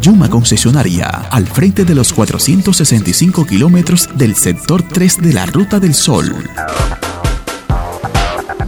[0.00, 5.94] Yuma Concesionaria, al frente de los 465 kilómetros del sector 3 de la Ruta del
[5.94, 6.34] Sol.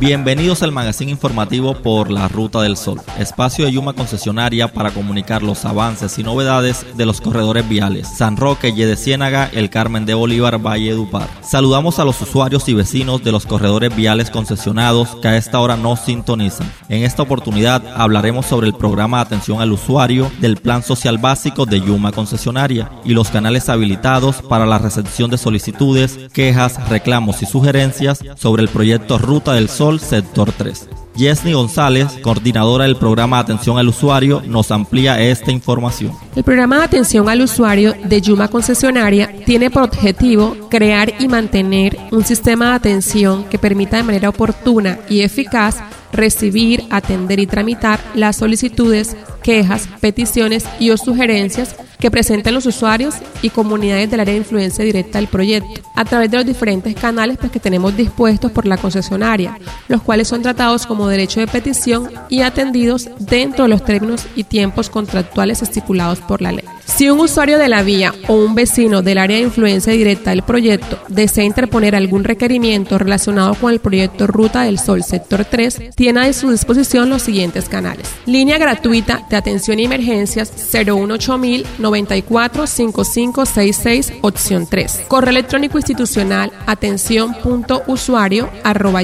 [0.01, 5.43] Bienvenidos al magazine informativo por la Ruta del Sol, espacio de Yuma concesionaria para comunicar
[5.43, 10.15] los avances y novedades de los corredores viales San Roque, de Ciénaga, El Carmen de
[10.15, 11.29] Bolívar, Valle de Upar.
[11.43, 15.77] Saludamos a los usuarios y vecinos de los corredores viales concesionados que a esta hora
[15.77, 16.73] nos sintonizan.
[16.89, 21.67] En esta oportunidad hablaremos sobre el programa de atención al usuario del Plan Social Básico
[21.67, 27.47] de Yuma concesionaria y los canales habilitados para la recepción de solicitudes, quejas, reclamos y
[27.47, 30.89] sugerencias sobre el proyecto Ruta del Sol Sector 3.
[31.19, 36.13] Yesni González, coordinadora del programa de atención al usuario, nos amplía esta información.
[36.37, 41.99] El programa de atención al usuario de Yuma Concesionaria tiene por objetivo crear y mantener
[42.13, 48.01] un sistema de atención que permita de manera oportuna y eficaz recibir, atender y tramitar
[48.15, 54.35] las solicitudes, quejas, peticiones y o sugerencias que presenten los usuarios y comunidades del área
[54.35, 58.53] de influencia directa del proyecto, a través de los diferentes canales pues, que tenemos dispuestos
[58.53, 63.71] por la concesionaria, los cuales son tratados como derecho de petición y atendidos dentro de
[63.71, 66.65] los términos y tiempos contractuales estipulados por la ley.
[66.89, 70.43] Si un usuario de la vía o un vecino del área de influencia directa del
[70.43, 76.21] proyecto desea interponer algún requerimiento relacionado con el proyecto Ruta del Sol Sector 3, tiene
[76.21, 78.09] a su disposición los siguientes canales.
[78.27, 85.03] Línea gratuita de atención y emergencias 018000 94 5566 opción 3.
[85.07, 89.03] Correo electrónico institucional atención.usuario arroba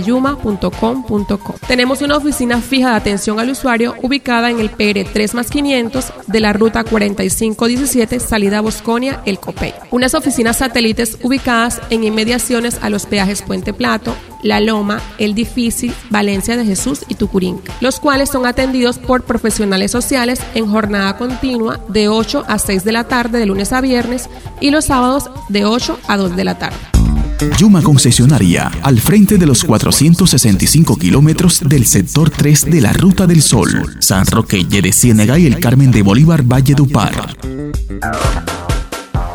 [1.68, 6.12] Tenemos una oficina fija de atención al usuario ubicada en el PR 3 más 500
[6.26, 6.82] de la ruta
[7.74, 9.74] 4517 salida Bosconia, El Copey.
[9.90, 15.92] Unas oficinas satélites ubicadas en inmediaciones a los peajes Puente Plato, La Loma, El Difícil,
[16.10, 21.80] Valencia de Jesús y Tucurín, los cuales son atendidos por profesionales sociales en jornada continua
[21.88, 24.28] de 8 a 6 de la tarde de lunes a viernes
[24.60, 26.76] y los sábados de 8 a 2 de la tarde.
[27.58, 33.42] Yuma Concesionaria, al frente de los 465 kilómetros del sector 3 de la Ruta del
[33.42, 37.36] Sol, San Roque, de Ciénega y el Carmen de Bolívar, Valle de Upar.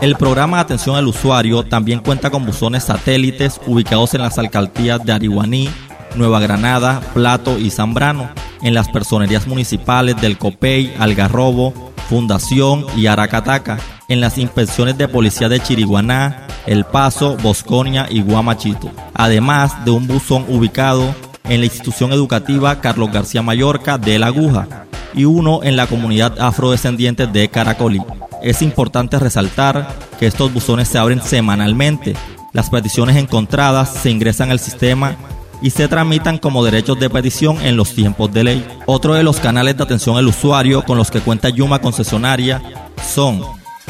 [0.01, 5.03] El programa de atención al usuario también cuenta con buzones satélites ubicados en las alcaldías
[5.03, 5.69] de Arihuaní,
[6.15, 8.29] Nueva Granada, Plato y Zambrano,
[8.61, 13.77] en las personerías municipales del Copey, Algarrobo, Fundación y Aracataca,
[14.07, 20.07] en las inspecciones de policía de Chiriguaná, El Paso, Bosconia y Guamachito, además de un
[20.07, 21.13] buzón ubicado
[21.43, 26.39] en la institución educativa Carlos García Mallorca de La Aguja y uno en la comunidad
[26.39, 28.01] afrodescendiente de Caracolí.
[28.41, 32.15] Es importante resaltar que estos buzones se abren semanalmente.
[32.53, 35.15] Las peticiones encontradas se ingresan al sistema
[35.61, 38.67] y se tramitan como derechos de petición en los tiempos de ley.
[38.85, 42.61] Otro de los canales de atención al usuario con los que cuenta Yuma concesionaria
[43.13, 43.41] son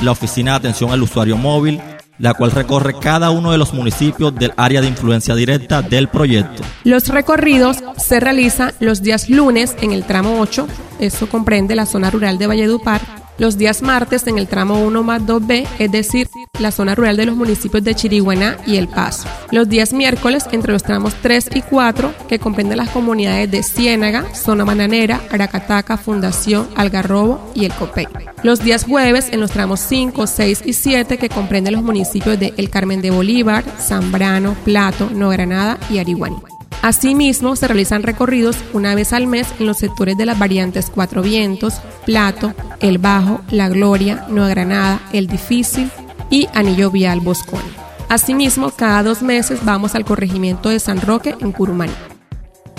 [0.01, 1.79] la Oficina de Atención al Usuario Móvil,
[2.17, 6.63] la cual recorre cada uno de los municipios del área de influencia directa del proyecto.
[6.83, 10.67] Los recorridos se realizan los días lunes en el tramo 8,
[10.99, 13.01] eso comprende la zona rural de Valledupar,
[13.39, 16.29] los días martes en el tramo 1 más 2B, es decir,
[16.59, 19.27] la zona rural de los municipios de Chiriguaná y El Paso.
[19.51, 24.35] Los días miércoles entre los tramos 3 y 4, que comprenden las comunidades de Ciénaga,
[24.35, 28.07] Zona Bananera, Aracataca, Fundación, Algarrobo y El Copey.
[28.43, 32.53] Los días jueves en los tramos 5, 6 y 7, que comprenden los municipios de
[32.57, 36.58] El Carmen de Bolívar, Zambrano, Plato, Nueva Granada y Arihuaní.
[36.81, 41.21] Asimismo, se realizan recorridos una vez al mes en los sectores de las variantes Cuatro
[41.21, 41.75] Vientos,
[42.05, 45.91] Plato, El Bajo, La Gloria, Nueva Granada, El Difícil
[46.29, 47.61] y Anillo Vial Boscón.
[48.07, 51.93] Asimismo, cada dos meses vamos al corregimiento de San Roque en Curumaní.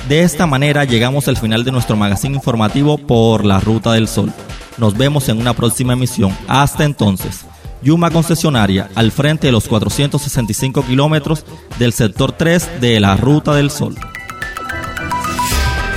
[0.08, 4.32] De esta manera llegamos al final de nuestro magazine informativo por la Ruta del Sol.
[4.78, 6.36] Nos vemos en una próxima emisión.
[6.48, 7.44] Hasta entonces.
[7.82, 11.44] Yuma Concesionaria, al frente de los 465 kilómetros
[11.78, 13.96] del sector 3 de la Ruta del Sol.